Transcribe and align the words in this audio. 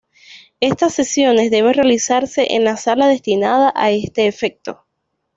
Estas 0.59 0.95
sesiones 0.95 1.51
deben 1.51 1.75
realizarse 1.75 2.55
en 2.55 2.63
la 2.63 2.75
sala 2.75 3.05
destinada 3.05 3.71
a 3.75 3.91
este 3.91 4.25
efecto. 4.25 4.83